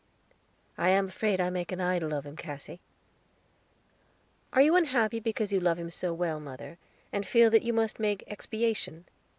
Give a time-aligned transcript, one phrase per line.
[0.79, 2.79] "I am afraid I make an idol of him, Cassy."
[4.51, 6.79] "Are you unhappy because you love him so well, mother,
[7.13, 9.05] and feel that you must make expiation?"